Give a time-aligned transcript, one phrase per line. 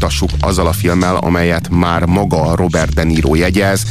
[0.00, 3.82] folytassuk azzal a filmmel, amelyet már maga Robert De Niro jegyez.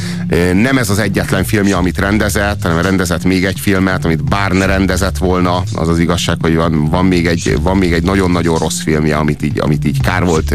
[0.53, 4.65] Nem ez az egyetlen filmje, amit rendezett, hanem rendezett még egy filmet, amit bár ne
[4.65, 8.81] rendezett volna, az az igazság, hogy van, van még egy, van még egy nagyon-nagyon rossz
[8.81, 10.53] filmje, amit így, amit így kár volt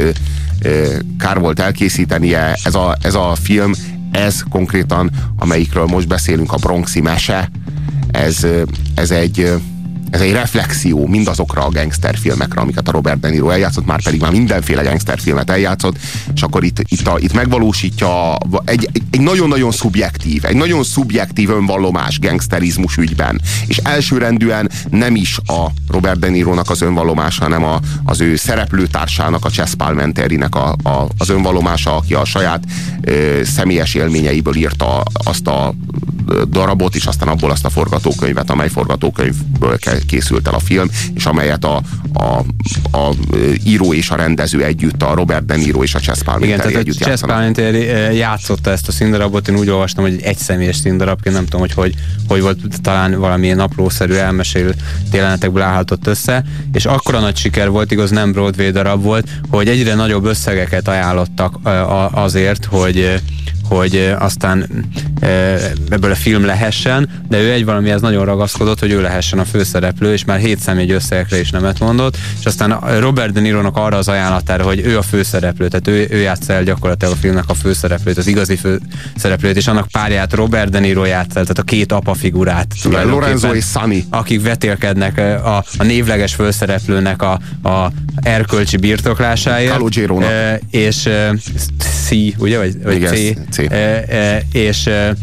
[1.18, 2.56] kár volt elkészítenie.
[2.64, 3.72] Ez a, ez a film,
[4.10, 7.50] ez konkrétan, amelyikről most beszélünk, a Bronxi mese,
[8.10, 8.46] ez,
[8.94, 9.52] ez egy
[10.14, 14.32] ez egy reflexió mindazokra a gangsterfilmekre, amiket a Robert De Niro eljátszott, már pedig már
[14.32, 15.96] mindenféle gangsterfilmet eljátszott,
[16.34, 22.18] és akkor itt, itt, a, itt megvalósítja egy, egy nagyon-nagyon szubjektív, egy nagyon szubjektív önvallomás
[22.18, 23.40] gangsterizmus ügyben.
[23.66, 29.44] És elsőrendűen nem is a Robert De Nironak az önvallomása, hanem a, az ő szereplőtársának,
[29.44, 32.64] a Chess Palmenterinek a, a, az önvallomása, aki a saját
[33.00, 35.74] ö, személyes élményeiből írta azt a
[36.48, 41.64] darabot, és aztán abból azt a forgatókönyvet, amely forgatókönyvből készült el a film, és amelyet
[41.64, 42.24] a, a,
[42.98, 43.14] a
[43.64, 46.86] író és a rendező együtt, a Robert De Niro és a Chess Palminteri Igen, tehát
[46.86, 47.78] együtt Chess Palminteri
[48.16, 51.94] játszotta ezt a színdarabot, én úgy olvastam, hogy egy egyszemélyes színdarabként, nem tudom, hogy, hogy
[52.28, 54.74] hogy volt, talán valamilyen naplószerű elmesél
[55.12, 59.94] jelenetekből állhatott össze, és akkora nagy siker volt, igaz nem Broadway darab volt, hogy egyre
[59.94, 61.58] nagyobb összegeket ajánlottak
[62.12, 63.20] azért, hogy
[63.68, 64.66] hogy aztán
[65.88, 70.12] ebből a film lehessen, de ő egy valamihez nagyon ragaszkodott, hogy ő lehessen a főszereplő,
[70.12, 74.08] és már hét személy összegekre is nemet mondott, és aztán Robert De Niro-nak arra az
[74.08, 78.18] ajánlatára, hogy ő a főszereplő, tehát ő, ő játsza el gyakorlatilag a filmnek a főszereplőt,
[78.18, 82.66] az igazi főszereplőt, és annak párját Robert De Niro játsza, tehát a két apa figurát.
[83.08, 84.04] Lorenzo és Sunny.
[84.10, 89.72] Akik vetélkednek a, a névleges főszereplőnek a, a erkölcsi birtoklásáért.
[90.70, 91.08] És
[91.78, 92.58] C, ugye?
[92.58, 93.14] Vagy, vagy Igen,
[93.50, 93.53] C.
[93.62, 95.14] E, e, és e,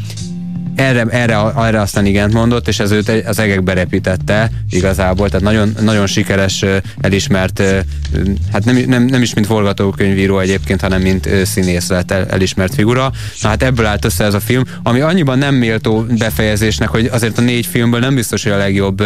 [0.76, 5.76] erre, erre, erre aztán igent mondott, és ez őt az egekbe repítette igazából, tehát nagyon,
[5.82, 6.66] nagyon sikeres,
[7.02, 7.64] elismert,
[8.52, 13.12] hát nem, nem, nem is mint forgatókönyvíró egyébként, hanem mint színész lett el, elismert figura.
[13.42, 17.38] Na hát ebből állt össze ez a film, ami annyiban nem méltó befejezésnek, hogy azért
[17.38, 19.04] a négy filmből nem biztos, hogy a legjobb,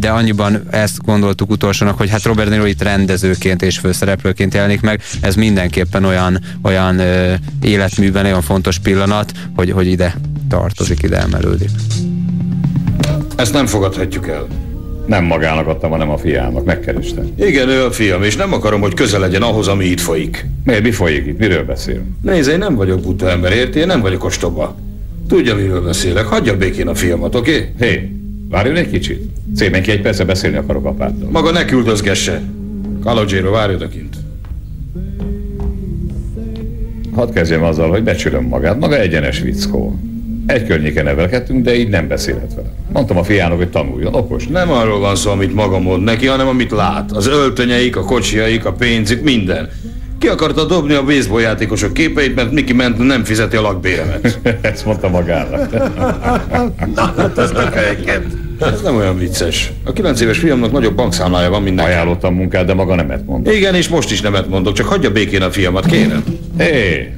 [0.00, 5.02] de annyiban ezt gondoltuk utolsónak, hogy hát Robert Niro itt rendezőként és főszereplőként jelenik meg,
[5.20, 7.00] ez mindenképpen olyan, olyan
[7.62, 10.14] életműben olyan fontos pillanat, hogy, hogy ide
[10.48, 11.70] tartozik, ide emelődik.
[13.36, 14.46] Ezt nem fogadhatjuk el.
[15.06, 16.64] Nem magának adtam, hanem a fiának.
[16.64, 17.30] Megkerestem.
[17.38, 20.46] Igen, ő a fiam, és nem akarom, hogy közel legyen ahhoz, ami itt folyik.
[20.64, 20.82] Miért?
[20.82, 21.38] Mi folyik itt?
[21.38, 22.02] Miről beszél?
[22.22, 23.78] Nézd, én nem vagyok buta ember, érti?
[23.78, 24.76] Én nem vagyok ostoba.
[25.28, 26.24] Tudja, miről beszélek.
[26.24, 27.50] Hagyja békén a fiamat, oké?
[27.50, 27.88] Okay?
[27.88, 28.12] Hé, hey,
[28.48, 29.30] várjon egy kicsit.
[29.54, 31.28] Szépen egy persze beszélni akarok apáttal.
[31.30, 32.42] Maga ne küldözgesse.
[33.02, 34.16] Kalogéro, várj odakint.
[37.14, 38.78] Hadd kezdjem azzal, hogy becsülöm magát.
[38.78, 39.98] Maga egyenes vickó.
[40.46, 42.68] Egy környéken nevelkedtünk, de így nem beszélhet vele.
[42.92, 44.46] Mondtam a fiának, hogy tanuljon, okos.
[44.46, 47.12] Nem arról van szó, amit maga mond neki, hanem amit lát.
[47.12, 49.68] Az öltönyeik, a kocsiaik, a pénzük, minden.
[50.18, 54.38] Ki akarta dobni a baseball játékosok képeit, mert Mickey Mantle nem fizeti a lakbéremet.
[54.60, 55.70] Ezt mondta magának.
[56.94, 57.50] Na, hát ez
[58.60, 59.72] Ez nem olyan vicces.
[59.84, 61.80] A kilenc éves fiamnak nagyobb bankszámlája van, mint.
[61.80, 63.54] Ajánlottam munkát, de maga nemet mondott.
[63.54, 66.24] Igen, és most is nemet mondok, csak hagyja békén a fiamat, kérem.
[66.58, 67.12] Hé, hey,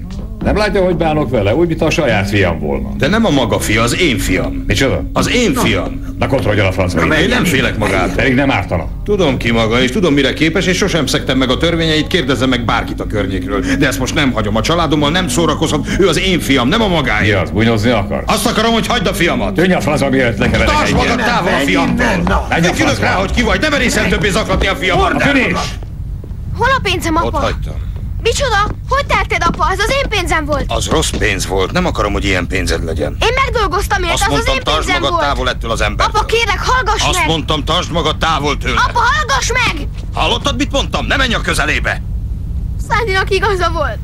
[0.49, 1.55] nem látja, hogy bánok vele?
[1.55, 2.89] Úgy, mint a saját fiam volna.
[2.99, 4.65] De nem a maga fia, az én fiam.
[4.67, 5.03] Micsoda?
[5.13, 6.15] Az én fiam.
[6.19, 7.05] Na kontrolljon a francba.
[7.05, 8.15] Na, én nem félek magát.
[8.15, 8.87] Pedig nem ártana.
[9.05, 12.65] Tudom ki maga, és tudom mire képes, és sosem szektem meg a törvényeit, kérdezzem meg
[12.65, 13.61] bárkit a környékről.
[13.79, 14.57] De ezt most nem hagyom.
[14.57, 15.85] A családommal nem szórakozom.
[15.99, 17.27] Ő az én fiam, nem a magáé.
[17.27, 18.23] Mi az, bunyozni akar?
[18.27, 19.55] Azt akarom, hogy hagyd a fiamat.
[19.55, 22.07] Tűnj a francba, mielőtt nekem Tartsd magad távol a fiamtól.
[22.49, 23.61] Ne rá, hogy ki vagy.
[23.61, 25.23] Nem merészen többé zaklatni a fiamat.
[26.57, 27.27] Hol a pénzem, apa?
[27.27, 27.88] Ott hagytam.
[28.23, 28.69] Micsoda?
[28.89, 29.71] Hogy tetted, apa?
[29.71, 30.65] Ez az én pénzem volt.
[30.69, 31.73] Az rossz pénz volt.
[31.73, 33.17] Nem akarom, hogy ilyen pénzed legyen.
[33.21, 35.23] Én megdolgoztam érte, az mondtam, az én pénzem magad volt.
[35.23, 36.21] távol ettől az embertől.
[36.21, 37.15] Apa, kérlek, hallgass Azt meg!
[37.15, 38.81] Azt mondtam, tartsd magad távol tőle.
[38.89, 39.89] Apa, hallgass meg!
[40.15, 41.07] Hallottad, mit mondtam?
[41.07, 42.03] Ne menj a közelébe!
[42.89, 43.99] Szándinak igaza volt.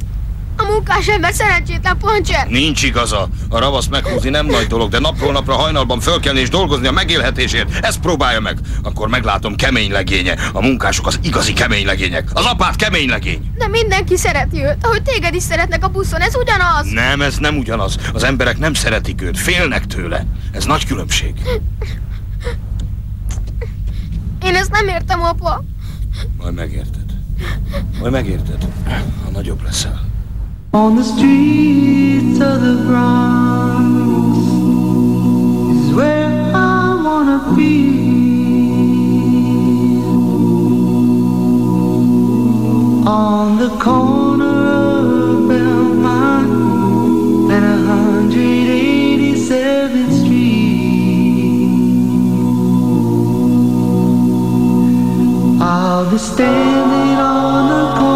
[0.65, 2.47] A munkás ember szerencsétlen poncser.
[2.49, 3.29] Nincs igaza.
[3.49, 7.85] A ravaszt meghúzni nem nagy dolog, de napról napra hajnalban fölkelni és dolgozni a megélhetésért.
[7.85, 8.59] Ezt próbálja meg.
[8.83, 10.37] Akkor meglátom kemény legénye.
[10.53, 12.29] A munkások az igazi kemény legények.
[12.33, 13.51] Az apát kemény legény.
[13.59, 16.21] De mindenki szereti őt, ahogy téged is szeretnek a buszon.
[16.21, 16.91] Ez ugyanaz.
[16.91, 17.97] Nem, ez nem ugyanaz.
[18.13, 20.27] Az emberek nem szeretik őt, félnek tőle.
[20.53, 21.35] Ez nagy különbség.
[24.45, 25.65] Én ezt nem értem, apa.
[26.37, 27.05] Majd megérted.
[27.99, 28.67] Majd megérted,
[29.25, 30.13] ha nagyobb leszel.
[30.75, 34.39] On the streets of the Bronx
[35.79, 37.93] is where I wanna be.
[43.07, 46.51] On the corner of Belmont
[47.53, 51.69] and 187th Street,
[55.63, 58.14] I'll be standing on the corner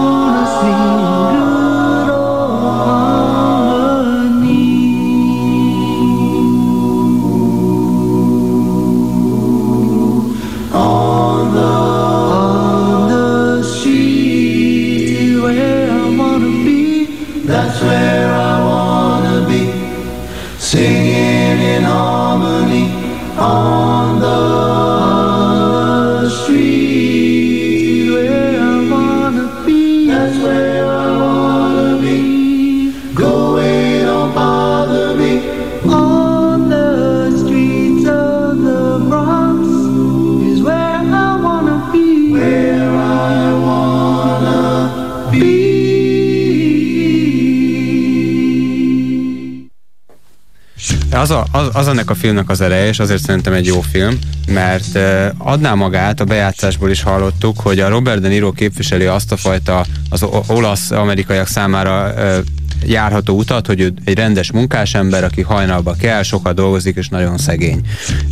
[51.59, 55.27] Az, az, ennek a filmnek az ereje, és azért szerintem egy jó film, mert uh,
[55.39, 59.85] adná magát, a bejátszásból is hallottuk, hogy a Robert De Niro képviseli azt a fajta
[60.11, 62.45] az olasz-amerikaiak számára uh,
[62.87, 67.81] járható utat, hogy ő egy rendes munkásember, aki hajnalba kell, sokat dolgozik, és nagyon szegény.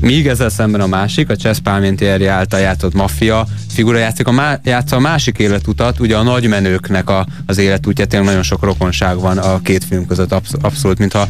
[0.03, 3.47] Míg ezzel szemben a másik, a Chess Palmentieri által játszott maffia
[3.77, 8.29] figura játszik a, má, játsza a másik életutat, ugye a nagymenőknek a, az életútja, tényleg
[8.29, 11.29] nagyon sok rokonság van a két film között, absz- abszolút, mintha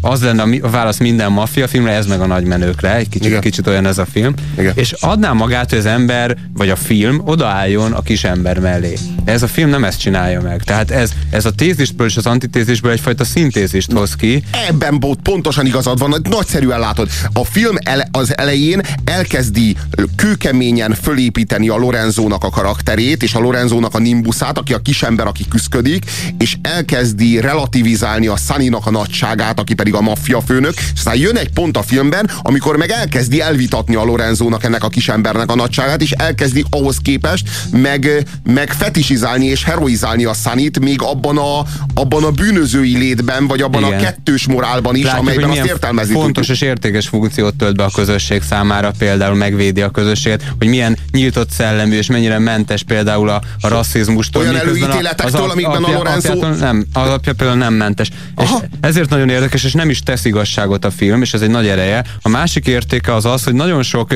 [0.00, 3.26] az lenne a, mi- a válasz minden maffia filmre, ez meg a nagymenőkre, egy kicsit,
[3.28, 3.40] Igen.
[3.40, 4.72] kicsit olyan ez a film, Igen.
[4.74, 8.94] és adná magát, hogy az ember, vagy a film odaálljon a kis ember mellé.
[9.24, 10.62] Ez a film nem ezt csinálja meg.
[10.62, 15.66] Tehát ez, ez a tézisből és az antitézisből egyfajta szintézist hoz ki, Ebben Bót pontosan
[15.66, 17.08] igazad van, nagyszerűen látod.
[17.32, 19.76] A film ele, az elején elkezdi
[20.16, 25.48] kőkeményen fölépíteni a Lorenzónak a karakterét, és a Lorenzónak a nimbuszát, aki a kisember, aki
[25.48, 26.04] küszködik,
[26.38, 31.36] és elkezdi relativizálni a Sunnynak a nagyságát, aki pedig a maffia főnök, és aztán jön
[31.36, 36.02] egy pont a filmben, amikor meg elkezdi elvitatni a Lorenzónak ennek a kisembernek a nagyságát,
[36.02, 41.64] és elkezdi ahhoz képest meg, meg fetisizálni és heroizálni a Sunnyt még abban a,
[41.94, 43.98] abban a bűnözői létben, vagy abban Igen.
[43.98, 46.62] a kettős morálban is, Látjuk, amelyben azt értelmezni fontos tudjuk.
[46.62, 51.50] és értékes funkciót tölt be a közösség számára, például megvédi a közösséget, hogy milyen nyíltott
[51.50, 54.42] szellemű és mennyire mentes például a, a rasszizmustól.
[54.42, 58.10] Olyan a- előítéletektől, az amikben a apja- Lorenzo- apjától Nem, az apja például nem mentes.
[58.42, 58.48] És
[58.80, 62.04] ezért nagyon érdekes, és nem is tesz igazságot a film, és ez egy nagy ereje.
[62.22, 64.14] A másik értéke az az, hogy nagyon sok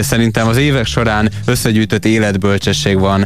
[0.00, 3.24] szerintem az évek során összegyűjtött életbölcsesség van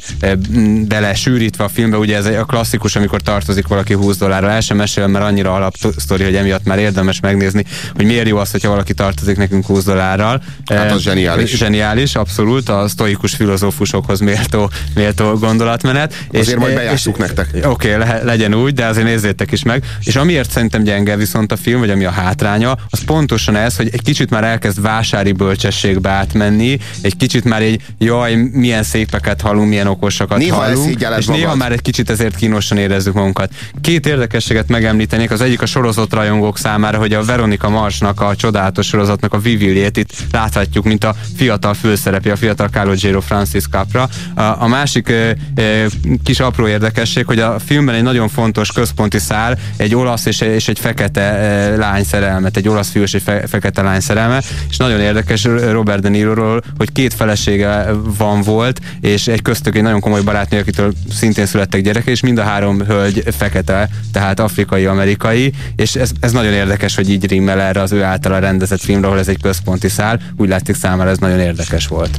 [0.88, 1.96] bele sűrítve a filmbe.
[1.96, 4.50] Ugye ez a klasszikus, amikor tartozik valaki 20 dollárra.
[4.50, 7.64] El sem mesélem, mert annyira alapsztori, hogy emiatt már érdemes megnézni,
[7.94, 10.42] hogy miért jó az, hogyha valaki tartozik nekünk 20 dollárral.
[10.66, 11.56] Hát az zseniális.
[11.56, 16.14] Zseniális, abszolút, a sztoikus filozófusokhoz méltó, méltó gondolatmenet.
[16.32, 17.48] Azért majd bejátsszuk nektek.
[17.54, 19.84] Oké, okay, le, legyen úgy, de azért nézzétek is meg.
[20.04, 23.88] És amiért szerintem gyenge viszont a film, vagy ami a hátránya, az pontosan ez, hogy
[23.92, 29.68] egy kicsit már elkezd vásári bölcsességbe átmenni, egy kicsit már egy jaj, milyen szépeket hallunk,
[29.68, 31.56] milyen okosakat Néha hallunk, és néha magad.
[31.56, 33.50] már egy kicsit ezért kínosan érezzük magunkat.
[33.80, 38.86] Két érdekességet megemlítenék, az egyik a sorozott rajongók számára, hogy a Veronika Marsnak a csodálatos
[38.86, 44.08] sorozatnak a Vivilliét itt láthatjuk, mint a fiatal főszerepje, a fiatal Calogero Francis Capra.
[44.34, 45.86] A, a másik ö, ö,
[46.24, 50.68] kis apró érdekesség, hogy a filmben egy nagyon fontos központi szál, egy olasz és, és
[50.68, 51.38] egy fekete
[51.72, 55.44] ö, lány szerelmet, egy olasz fiú és egy fe, fekete lány szerelme, és nagyon érdekes
[55.44, 57.86] Robert De Niroról, hogy két felesége
[58.18, 62.38] van volt, és egy köztük egy nagyon komoly barátnő, akitől szintén születtek gyerekek, és mind
[62.38, 67.80] a három hölgy fekete, tehát afrikai-amerikai, és ez, ez nagyon érdekes, hogy így rimmel erre
[67.80, 71.38] az ő általa rendezett filmre, ahol ez egy központi szál, úgy látszik számára ez nagyon
[71.38, 72.18] érdekes volt.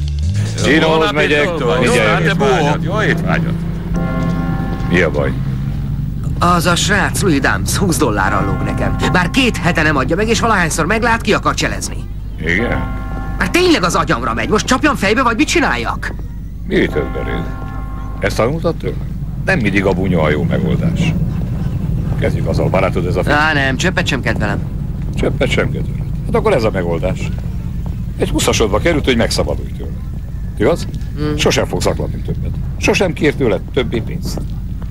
[0.64, 2.78] Csinóhoz Holnap megyek, Jó, hát.
[2.82, 3.54] Jó étvágyat.
[4.90, 5.32] Mi a baj?
[6.40, 8.96] Az a srác, Louis Dams, 20 dollárral lóg nekem.
[9.12, 11.98] Bár két hete nem adja meg, és valahányszor meglát, ki akar cselezni.
[12.42, 12.98] Igen?
[13.38, 16.14] Már tényleg az agyamra megy, most csapjam fejbe, vagy mit csináljak?
[16.68, 17.44] Mi ütött beléd?
[18.20, 18.94] Ezt tanultad tőle?
[19.46, 21.14] Nem mindig a bunya a jó megoldás.
[22.20, 23.36] Kezdjük azzal, barátod ez a film.
[23.36, 24.60] Á, nem, csöppet sem kedvelem.
[25.16, 26.04] Csöppet sem kedveled.
[26.26, 27.30] Hát akkor ez a megoldás.
[28.18, 29.90] Egy huszasodba került, hogy megszabadulj tőle.
[30.58, 30.88] Igaz?
[31.22, 31.36] Mm.
[31.36, 32.52] Sosem fogsz zaklatni többet.
[32.78, 34.42] Sosem kér tőled többé pénzt.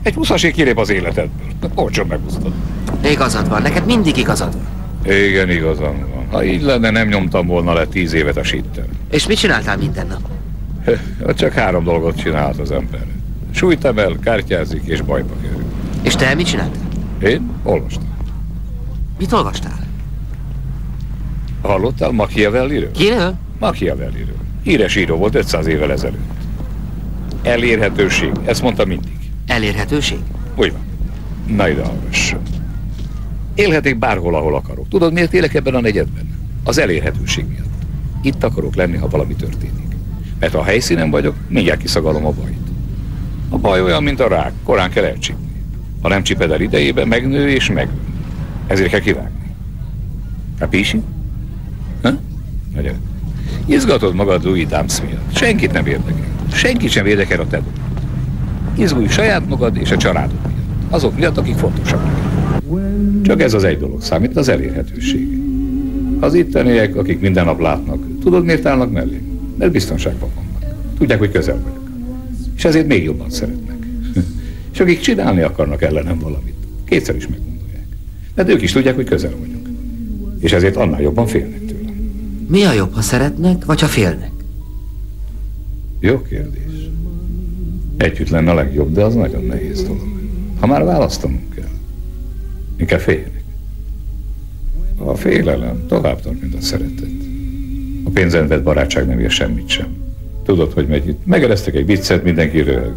[0.02, 1.70] Egy huszasé kilép az életedből.
[1.74, 2.52] Olcsón megúsztad.
[3.04, 4.66] Igazad van, neked mindig igazad van.
[5.14, 6.26] Igen, igazam van.
[6.30, 8.84] Ha így lenne, nem nyomtam volna le tíz évet a sitten.
[9.10, 10.20] És mit csináltál minden nap?
[11.34, 13.06] Csak három dolgot csinálhat az ember.
[13.50, 15.64] Súlyt emel, kártyázik és bajba kerül.
[16.02, 16.87] És te mit csináltál?
[17.22, 18.16] Én olvastam.
[19.18, 19.86] Mit olvastál?
[21.62, 22.90] Hallottál Machiavelliről?
[22.90, 23.34] Kiről?
[23.58, 24.36] Machiavelliről.
[24.62, 26.36] Híres író volt 500 évvel ezelőtt.
[27.42, 29.12] Elérhetőség, ezt mondta mindig.
[29.46, 30.18] Elérhetőség?
[30.56, 30.80] Úgy van.
[31.56, 32.34] Na ide hallgass.
[33.54, 34.88] Élhetek bárhol, ahol akarok.
[34.88, 36.38] Tudod, miért élek ebben a negyedben?
[36.64, 37.66] Az elérhetőség miatt.
[38.22, 39.96] Itt akarok lenni, ha valami történik.
[40.38, 42.68] Mert ha a helyszínen vagyok, mindjárt kiszagalom a bajt.
[43.48, 45.47] A baj olyan, mint a rák, korán kell elcsípni.
[46.02, 47.92] Ha nem csiped el idejében, megnő és megöl.
[48.66, 49.54] Ezért kell kivágni.
[50.58, 51.02] Capisci?
[52.02, 52.10] Ha?
[52.74, 52.94] Nagyon.
[53.66, 55.36] Izgatod magad Louis Dams miatt.
[55.36, 56.26] Senkit nem érdekel.
[56.52, 57.62] Senkit sem érdekel a te.
[58.76, 60.56] Izgulj saját magad és a családod miatt.
[60.90, 62.00] Azok miatt, akik fontosak.
[63.22, 65.40] Csak ez az egy dolog számít, az elérhetőség.
[66.20, 69.22] Az itteniek, akik minden nap látnak, tudod miért állnak mellé?
[69.58, 70.74] Mert biztonságban vannak.
[70.98, 71.90] Tudják, hogy közel vagyok.
[72.56, 73.67] És ezért még jobban szeretnek.
[74.78, 76.54] És akik csinálni akarnak ellenem valamit,
[76.84, 77.86] kétszer is meggondolják.
[78.34, 79.68] Mert ők is tudják, hogy közel vagyok.
[80.40, 81.94] És ezért annál jobban félnek tőlem.
[82.48, 84.30] Mi a jobb, ha szeretnek, vagy ha félnek?
[86.00, 86.88] Jó kérdés.
[87.96, 90.08] Együtt lenne a legjobb, de az nagyon nehéz dolog.
[90.60, 91.70] Ha már választanunk kell,
[92.76, 93.42] inkább féljenek.
[94.96, 97.10] A félelem tovább tart, mint a szeretet.
[98.04, 99.96] A pénzen vett barátság nem ér semmit sem.
[100.44, 101.26] Tudod, hogy megy itt.
[101.26, 102.94] Megereztek egy viccet, mindenki röhög.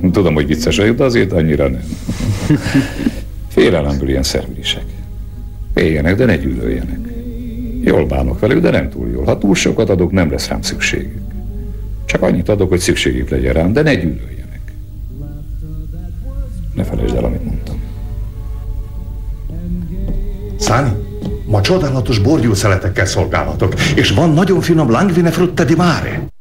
[0.12, 1.82] Tudom, hogy vicces vagyok, de azért annyira nem.
[3.48, 4.84] Félelemből ilyen szervilisek.
[5.74, 6.98] Féljenek, de ne gyűlöljenek.
[7.84, 9.24] Jól bánok velük, de nem túl jól.
[9.24, 11.22] Ha túl sokat adok, nem lesz rám szükségük.
[12.04, 14.72] Csak annyit adok, hogy szükségük legyen rám, de ne gyűlöljenek.
[16.74, 17.80] Ne felejtsd el, amit mondtam.
[20.58, 20.90] Száni,
[21.44, 26.31] ma csodálatos borgyószeletekkel szolgálhatok, és van nagyon finom Langvine Frutte di Mare.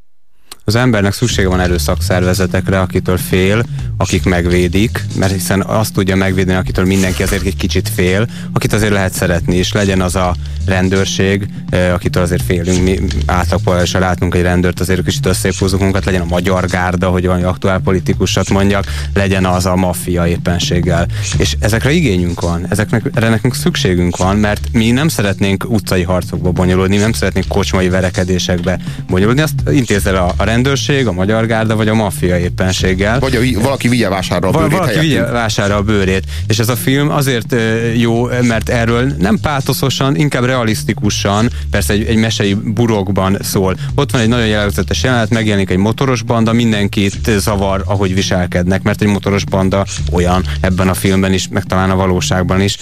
[0.72, 3.66] Az embernek szüksége van erőszakszervezetekre, akitől fél,
[3.98, 8.92] akik megvédik, mert hiszen azt tudja megvédeni, akitől mindenki azért egy kicsit fél, akit azért
[8.92, 10.36] lehet szeretni, és legyen az a
[10.66, 11.48] rendőrség,
[11.94, 16.66] akitől azért félünk, mi átlagpolgárosan látunk egy rendőrt, azért kicsit összépúzzuk magunkat, legyen a magyar
[16.66, 21.08] gárda, hogy valami aktuál politikusat mondjak, legyen az a maffia éppenséggel.
[21.38, 26.52] És ezekre igényünk van, ezeknek, erre nekünk szükségünk van, mert mi nem szeretnénk utcai harcokba
[26.52, 31.88] bonyolódni, nem szeretnénk kocsmai verekedésekbe bonyolódni, azt intézzel a, a rendőrség, a magyar gárda, vagy
[31.88, 33.20] a maffia éppenséggel.
[33.20, 36.24] Vagy a, valaki vigye vásárra a bőrét valaki vigye vásárra a bőrét.
[36.48, 37.56] És ez a film azért
[37.96, 43.76] jó, mert erről nem pátoszosan, inkább realisztikusan, persze egy, egy mesei burokban szól.
[43.96, 49.02] Ott van egy nagyon jellegzetes jelenet, megjelenik egy motoros banda, mindenkit zavar, ahogy viselkednek, mert
[49.02, 52.78] egy motoros banda olyan ebben a filmben is, meg talán a valóságban is,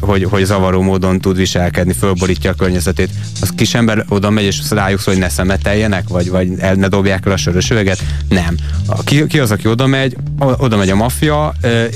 [0.00, 3.10] hogy, hogy zavaró módon tud viselkedni, fölborítja a környezetét.
[3.40, 6.88] Az kis ember oda megy, és rájuk szól, hogy ne szemeteljenek, vagy, vagy el ne
[6.88, 8.02] dobják el a sörös üveget.
[8.28, 8.56] Nem.
[9.04, 10.16] Ki, ki az, aki oda megy?
[10.38, 11.46] Oda megy a maffia,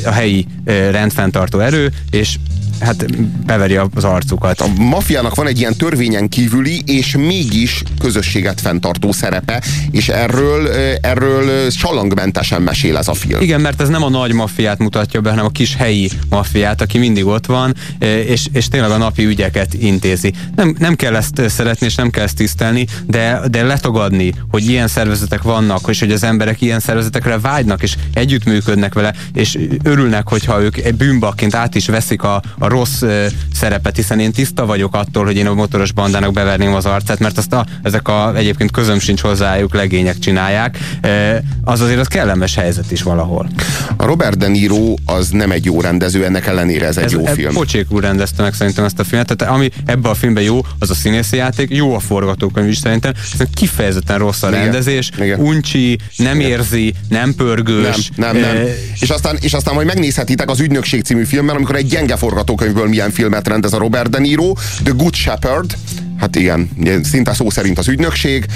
[0.04, 0.46] a helyi
[0.90, 2.36] rendfenntartó erő, és
[2.82, 4.60] hát beveri az arcukat.
[4.60, 10.92] A mafiának van egy ilyen törvényen kívüli, és mégis közösséget fenntartó szerepe, és erről, ö,
[11.00, 13.40] erről ö, csalangmentesen mesél ez a film.
[13.40, 16.98] Igen, mert ez nem a nagy maffiát mutatja be, hanem a kis helyi maffiát, aki
[16.98, 20.32] mindig ott van, eh, és, és tényleg a napi ügyeket intézi.
[20.56, 24.68] Nem, nem kell ezt eh, szeretni, és nem kell ezt tisztelni, de, de letagadni, hogy
[24.68, 30.28] ilyen szervezetek vannak, és hogy az emberek ilyen szervezetekre vágynak, és együttműködnek vele, és örülnek,
[30.28, 34.94] hogyha ők bűnbakként át is veszik a, a rossz eh, szerepet, hiszen én tiszta vagyok
[34.94, 38.70] attól, hogy én a motoros bandának beverném az arcát, mert azt a, ezek a egyébként
[38.70, 43.50] közöm sincs hozzájuk legények csinálják, eh, az azért az kellemes helyzet is valahol.
[43.96, 47.26] A Robert De Niro az nem egy jó rendező, ennek ellenére ez egy Ez, jó
[47.26, 47.52] ez film.
[47.52, 50.90] Pocsék úr rendezte meg szerintem ezt a filmet, tehát ami ebben a filmben jó, az
[50.90, 55.40] a színészi játék, jó a forgatókönyv is szerintem, szerintem kifejezetten rossz a Igen, rendezés, igen.
[55.40, 58.10] uncsi, nem érzi, nem Nem, pörgős.
[58.16, 58.56] nem, nem.
[58.56, 62.16] eh, És aztán, és aztán majd megnézhetitek az Ügynökség című filmmel, amikor egy gyenge
[62.52, 65.76] forgatókönyvből milyen filmet rendez a Robert De Niro, The Good Shepherd,
[66.18, 66.68] hát igen,
[67.02, 68.46] szinte szó szerint az ügynökség.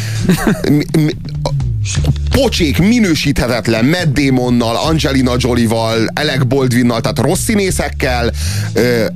[2.30, 8.32] Pocsék, minősíthetetlen Matt Damonnal, Angelina Jolie-val, Alec Baldwinnal, tehát rossz színészekkel,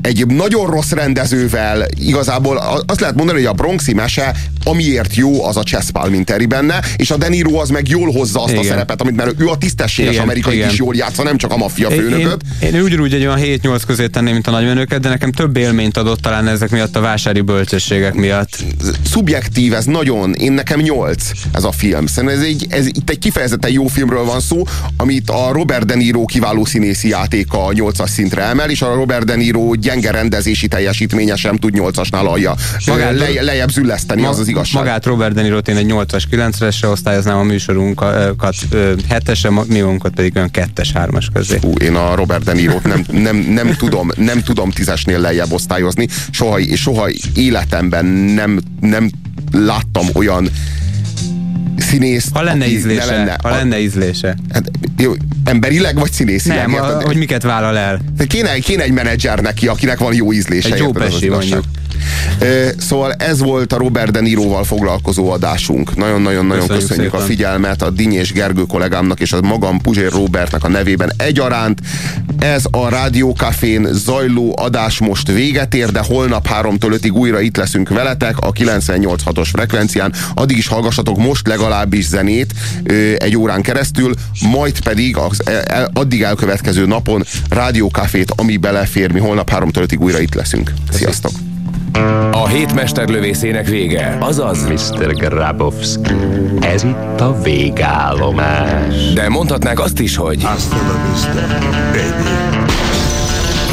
[0.02, 4.34] egy nagyon rossz rendezővel, igazából azt lehet mondani, hogy a Bronxi mese,
[4.64, 8.42] amiért jó, az a Chess Palminteri benne, és a De Niro az meg jól hozza
[8.42, 8.64] azt Igen.
[8.64, 10.70] a szerepet, amit mert ő a tisztességes Igen, amerikai igen.
[10.70, 12.42] is jól játsza, nem csak a maffia főnököt.
[12.60, 15.96] én, én ugyanúgy egy olyan 7-8 közé tenném, mint a nagymenőket, de nekem több élményt
[15.96, 18.64] adott talán ezek miatt a vásári bölcsességek miatt.
[19.10, 22.06] szubjektív, ez nagyon, én nekem nyolc ez a film.
[22.06, 24.62] Szerintem ez, egy, ez itt egy kifejezetten jó filmről van szó,
[24.96, 29.24] amit a Robert De Niro kiváló színészi játéka a nyolcas szintre emel, és a Robert
[29.24, 32.54] De Niro gyenge rendezési teljesítménye sem tud nyolcasnál alja.
[32.86, 34.82] Magát- Le, lejjebb zülleszteni, az az igazság.
[34.82, 38.54] Magát Robert De Niro-t én egy 8-as, 9-esre osztályoznám a műsorunkat
[39.08, 41.58] 7-esre, mi magunkat pedig olyan 2-es, 3-as közé.
[41.62, 46.08] Hú, én a Robert De Niro-t nem, nem, nem, tudom, nem tudom tízesnél lejjebb osztályozni.
[46.30, 49.10] Soha, soha életemben nem, nem
[49.52, 50.48] láttam olyan
[51.90, 54.37] színészt, Ha lenne ízlése, ne lenne, ha lenne ízlése.
[54.52, 55.12] Hát, jó,
[55.44, 56.66] emberileg vagy színészileg?
[56.66, 57.02] Nem, a, érted?
[57.02, 58.00] hogy miket vállal el.
[58.26, 60.75] Kéne, kéne egy menedzser neki, akinek van jó ízlése.
[60.75, 61.30] Egy Pesci igazság.
[61.30, 61.64] mondjuk.
[62.78, 65.97] Szóval ez volt a Robert De Niroval foglalkozó adásunk.
[65.97, 70.64] Nagyon-nagyon-nagyon Köszönjük köszönjük, a figyelmet a Dinny és Gergő kollégámnak és a magam Puzsér Robertnek
[70.64, 71.80] a nevében egyaránt.
[72.38, 77.88] Ez a Rádiókafén zajló adás most véget ér, de holnap 3-tól 5-ig újra itt leszünk
[77.88, 80.12] veletek a 98.6-os frekvencián.
[80.35, 82.54] Addig is hallgassatok most legalábbis zenét
[83.19, 84.14] egy órán keresztül,
[84.50, 90.21] majd pedig az el, addig elkövetkező napon Rádiókafét, ami belefér, mi holnap 3-tól 5-ig újra
[90.21, 90.73] itt leszünk.
[90.90, 91.50] Sziasztok!
[92.32, 95.14] A hét mesterlövészének vége, azaz Mr.
[95.14, 96.14] Grabowski,
[96.61, 99.12] ez itt a végállomás.
[99.14, 101.47] De mondhatnák azt is, hogy Hasta la vista,
[101.92, 102.28] baby.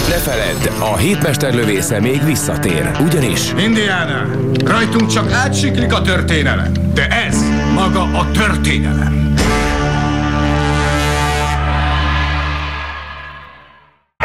[0.09, 4.25] ne feledd, a hétmester lövésze még visszatér, ugyanis Indiana,
[4.65, 7.43] rajtunk csak átsiklik a történelem, de ez
[7.73, 9.36] maga a történelem.